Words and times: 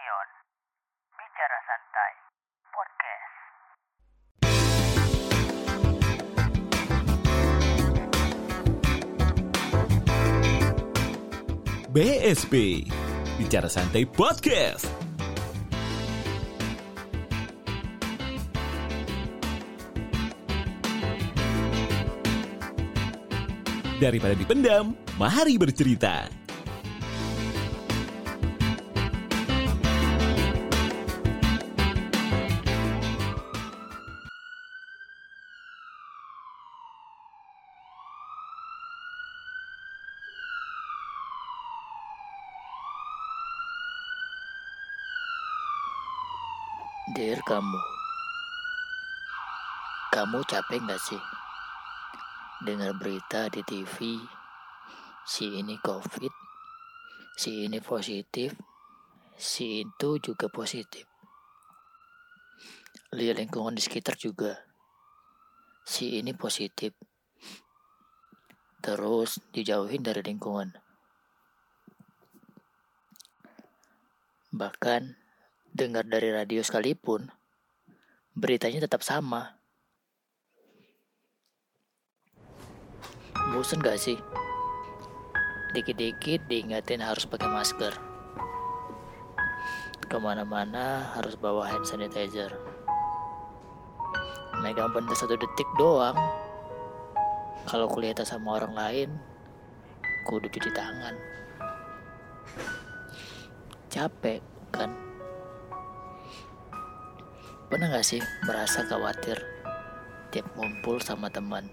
Leon. 0.00 0.28
Bicara 1.12 1.58
santai. 1.68 2.12
Podcast. 2.72 3.36
BSP 11.92 12.54
Bicara 13.36 13.68
Santai 13.68 14.08
Podcast 14.08 14.88
Daripada 24.00 24.32
dipendam, 24.32 24.96
mari 25.20 25.60
bercerita 25.60 26.39
Dear 47.10 47.42
kamu, 47.42 47.80
kamu 50.14 50.46
capek 50.46 50.78
nggak 50.78 51.02
sih 51.02 51.18
dengar 52.62 52.94
berita 52.94 53.50
di 53.50 53.66
TV? 53.66 54.14
Si 55.26 55.58
ini 55.58 55.74
COVID, 55.82 56.30
si 57.34 57.66
ini 57.66 57.82
positif, 57.82 58.54
si 59.34 59.82
itu 59.82 60.22
juga 60.22 60.46
positif. 60.54 61.02
Lihat 63.10 63.42
lingkungan 63.42 63.74
di 63.74 63.82
sekitar 63.82 64.14
juga, 64.14 64.54
si 65.82 66.14
ini 66.14 66.30
positif. 66.30 66.94
Terus 68.78 69.42
dijauhin 69.50 70.06
dari 70.06 70.22
lingkungan. 70.22 70.78
Bahkan 74.54 75.19
dengar 75.80 76.04
dari 76.04 76.28
radio 76.28 76.60
sekalipun, 76.60 77.32
beritanya 78.36 78.84
tetap 78.84 79.00
sama. 79.00 79.56
Bosen 83.56 83.80
gak 83.80 83.96
sih? 83.96 84.20
Dikit-dikit 85.72 86.44
diingatin 86.52 87.00
harus 87.00 87.24
pakai 87.24 87.48
masker. 87.48 87.96
Ke 90.04 90.20
mana-mana 90.20 91.16
harus 91.16 91.32
bawa 91.40 91.64
hand 91.64 91.88
sanitizer. 91.88 92.52
Megang 94.60 94.92
benda 94.92 95.16
satu 95.16 95.40
detik 95.40 95.66
doang. 95.80 96.18
Kalau 97.64 97.88
kelihatan 97.88 98.28
sama 98.28 98.60
orang 98.60 98.76
lain, 98.76 99.08
kudu 100.28 100.44
cuci 100.52 100.68
tangan. 100.76 101.16
Capek 103.88 104.44
kan? 104.68 105.09
Pernah 107.70 107.86
gak 107.86 108.02
sih 108.02 108.18
merasa 108.42 108.82
khawatir 108.82 109.38
tiap 110.34 110.42
ngumpul 110.58 110.98
sama 110.98 111.30
teman? 111.30 111.70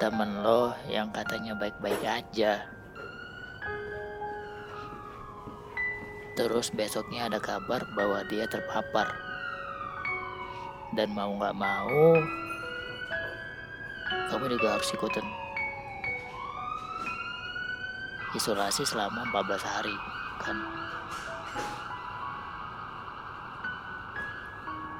Temen 0.00 0.40
lo 0.40 0.72
yang 0.88 1.12
katanya 1.12 1.52
baik-baik 1.52 2.00
aja. 2.00 2.64
Terus 6.40 6.72
besoknya 6.72 7.28
ada 7.28 7.36
kabar 7.36 7.84
bahwa 7.92 8.24
dia 8.32 8.48
terpapar. 8.48 9.12
Dan 10.96 11.12
mau 11.12 11.36
gak 11.36 11.60
mau, 11.60 12.16
kamu 14.32 14.56
juga 14.56 14.80
harus 14.80 14.88
ikutan 14.88 15.26
isolasi 18.32 18.88
selama 18.88 19.28
14 19.28 19.60
hari, 19.68 19.96
kan? 20.40 20.56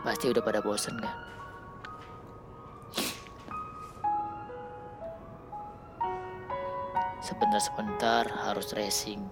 Pasti 0.04 0.28
udah 0.28 0.44
pada 0.44 0.60
bosen 0.60 1.00
kan? 1.00 1.16
Sebentar-sebentar 7.25 8.28
harus 8.28 8.76
racing. 8.76 9.25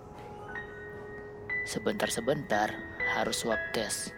Sebentar-sebentar 1.69 2.73
harus 3.13 3.45
swab 3.45 3.61
test. 3.77 4.17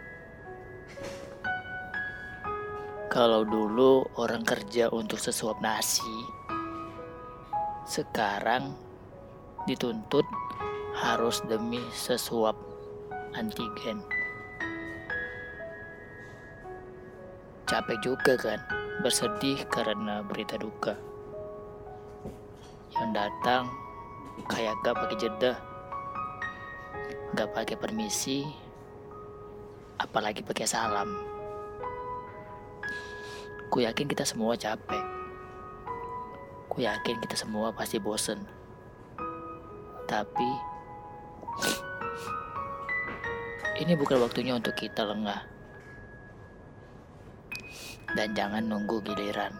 Kalau 3.11 3.43
dulu 3.43 4.07
orang 4.15 4.47
kerja 4.47 4.87
untuk 4.95 5.19
sesuap 5.19 5.59
nasi, 5.59 6.23
sekarang 7.83 8.79
dituntut 9.67 10.23
harus 10.95 11.43
demi 11.51 11.83
sesuap 11.91 12.55
antigen. 13.35 14.14
Capek 17.65 17.97
juga 17.97 18.37
kan, 18.37 18.61
bersedih 19.01 19.65
karena 19.73 20.21
berita 20.21 20.53
duka. 20.53 20.93
Yang 22.93 23.09
datang 23.17 23.73
kayak 24.45 24.77
gak 24.85 24.93
pakai 24.93 25.17
jeda, 25.17 25.57
gak 27.33 27.49
pakai 27.57 27.73
permisi, 27.73 28.45
apalagi 29.97 30.45
pakai 30.45 30.69
salam. 30.69 31.09
Ku 33.73 33.81
yakin 33.81 34.13
kita 34.13 34.21
semua 34.29 34.53
capek. 34.53 35.01
Ku 36.69 36.85
yakin 36.85 37.17
kita 37.17 37.33
semua 37.33 37.73
pasti 37.73 37.97
bosen. 37.97 38.45
Tapi 40.05 40.49
ini 43.81 43.97
bukan 43.97 44.21
waktunya 44.21 44.53
untuk 44.53 44.77
kita 44.77 45.01
lengah. 45.01 45.54
Dan 48.15 48.31
jangan 48.35 48.63
nunggu 48.65 49.03
giliran. 49.03 49.51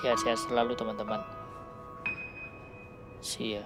Sehat-sehat 0.00 0.38
selalu 0.48 0.72
teman-teman. 0.74 1.20
See 3.20 3.60
ya. 3.60 3.64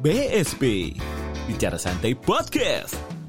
BSP 0.00 0.96
Bicara 1.44 1.76
Santai 1.76 2.16
Podcast 2.16 3.19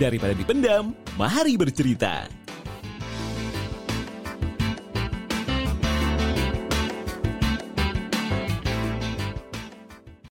Daripada 0.00 0.32
dipendam, 0.32 0.96
mari 1.20 1.60
bercerita 1.60 2.24